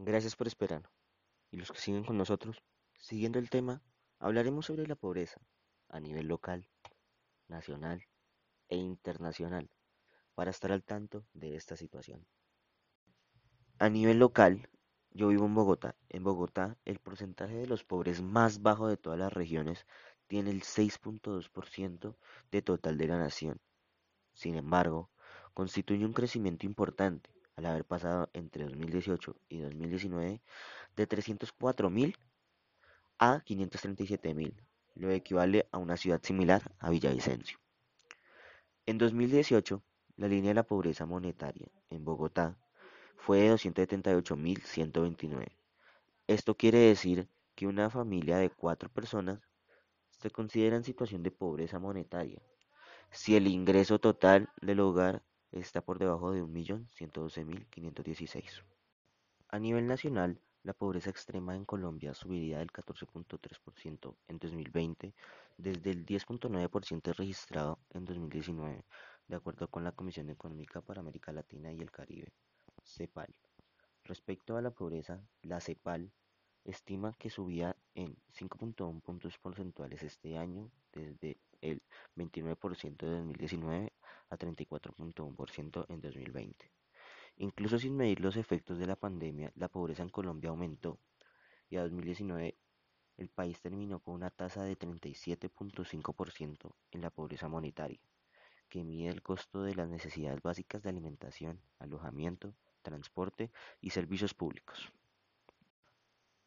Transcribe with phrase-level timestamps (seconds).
[0.00, 0.88] Gracias por esperar.
[1.50, 2.62] Y los que siguen con nosotros,
[3.00, 3.82] siguiendo el tema,
[4.20, 5.40] hablaremos sobre la pobreza
[5.88, 6.68] a nivel local,
[7.48, 8.06] nacional
[8.68, 9.68] e internacional
[10.36, 12.24] para estar al tanto de esta situación.
[13.80, 14.68] A nivel local,
[15.10, 15.96] yo vivo en Bogotá.
[16.10, 19.84] En Bogotá, el porcentaje de los pobres más bajo de todas las regiones
[20.28, 22.16] tiene el 6.2%
[22.52, 23.60] de total de la nación.
[24.32, 25.10] Sin embargo,
[25.54, 30.40] constituye un crecimiento importante al haber pasado entre 2018 y 2019
[30.94, 32.16] de 304.000
[33.18, 34.54] a 537.000,
[34.94, 37.58] lo equivale a una ciudad similar a Villavicencio.
[38.86, 39.82] En 2018,
[40.18, 42.56] la línea de la pobreza monetaria en Bogotá
[43.16, 45.48] fue de 278.129.
[46.28, 49.40] Esto quiere decir que una familia de cuatro personas
[50.10, 52.40] se considera en situación de pobreza monetaria
[53.10, 58.62] si el ingreso total del hogar está por debajo de 1.112.516.
[59.48, 65.14] A nivel nacional, la pobreza extrema en Colombia subiría del 14.3% en 2020
[65.56, 68.84] desde el 10.9% registrado en 2019,
[69.28, 72.32] de acuerdo con la Comisión Económica para América Latina y el Caribe,
[72.84, 73.34] CEPAL.
[74.04, 76.12] Respecto a la pobreza, la CEPAL
[76.64, 81.82] estima que subía en 5.1 puntos porcentuales este año desde el
[82.16, 83.92] 29% de 2019
[84.30, 86.70] a 34.1% en 2020.
[87.36, 90.98] Incluso sin medir los efectos de la pandemia, la pobreza en Colombia aumentó
[91.70, 92.56] y a 2019
[93.16, 98.00] el país terminó con una tasa de 37.5% en la pobreza monetaria,
[98.68, 104.92] que mide el costo de las necesidades básicas de alimentación, alojamiento, transporte y servicios públicos.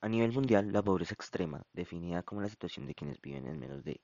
[0.00, 3.82] A nivel mundial, la pobreza extrema, definida como la situación de quienes viven en menos
[3.82, 4.00] de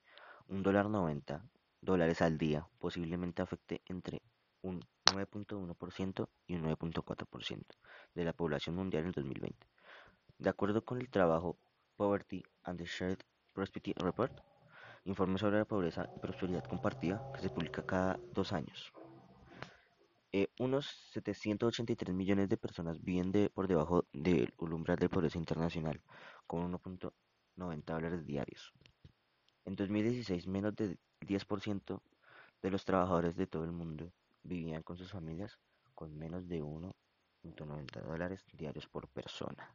[0.48, 1.44] un dólar 90
[1.80, 4.22] dólares al día posiblemente afecte entre
[4.62, 7.62] un 9.1% y un 9.4%
[8.14, 9.66] de la población mundial en 2020.
[10.38, 11.58] De acuerdo con el trabajo
[11.96, 13.18] Poverty and the Shared
[13.52, 14.32] Prosperity Report,
[15.04, 18.92] informe sobre la pobreza y prosperidad compartida que se publica cada dos años.
[20.32, 26.00] Eh, unos 783 millones de personas viven por debajo del umbral de pobreza internacional,
[26.46, 28.72] con 1.90 dólares diarios.
[29.66, 32.02] En 2016, menos del 10%
[32.60, 35.58] de los trabajadores de todo el mundo vivían con sus familias
[35.94, 39.74] con menos de 1.90 dólares diarios por persona.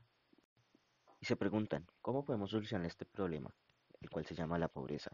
[1.20, 3.54] Y se preguntan, ¿cómo podemos solucionar este problema,
[4.00, 5.12] el cual se llama la pobreza?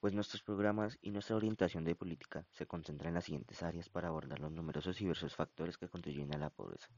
[0.00, 4.08] Pues nuestros programas y nuestra orientación de política se concentran en las siguientes áreas para
[4.08, 6.88] abordar los numerosos y diversos factores que contribuyen a la pobreza.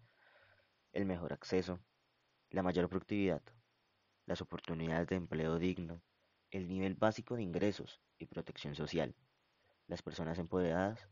[0.93, 1.81] El mejor acceso,
[2.51, 3.43] la mayor productividad,
[4.27, 6.01] las oportunidades de empleo digno,
[6.55, 9.13] el nivel básico de ingresos y protección social,
[9.89, 11.09] las personas empoderadas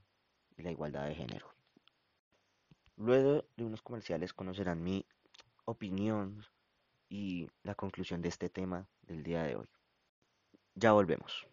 [0.57, 1.53] y la igualdad de género.
[2.97, 5.05] Luego de unos comerciales conocerán mi
[5.65, 6.45] opinión
[7.09, 9.67] y la conclusión de este tema del día de hoy.
[10.77, 11.45] Ya volvemos.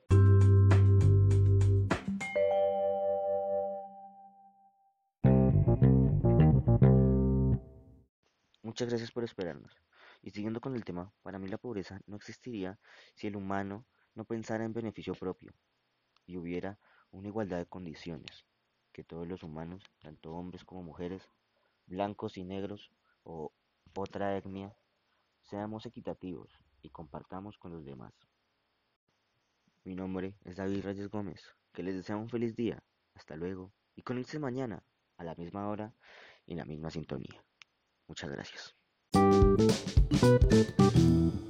[8.61, 9.75] Muchas gracias por esperarnos.
[10.21, 12.79] Y siguiendo con el tema, para mí la pobreza no existiría
[13.15, 13.85] si el humano
[14.15, 15.53] no pensara en beneficio propio
[16.25, 16.79] y hubiera
[17.11, 18.45] una igualdad de condiciones,
[18.91, 21.23] que todos los humanos, tanto hombres como mujeres,
[21.85, 22.91] blancos y negros
[23.23, 23.53] o
[23.95, 24.75] otra etnia,
[25.41, 26.49] seamos equitativos
[26.81, 28.13] y compartamos con los demás.
[29.83, 31.41] Mi nombre es David Reyes Gómez,
[31.73, 32.83] que les deseo un feliz día,
[33.15, 34.83] hasta luego y conéctense mañana
[35.17, 35.93] a la misma hora
[36.45, 37.43] y en la misma sintonía.
[38.07, 38.78] Muchas gracias.
[39.59, 41.48] Thank you.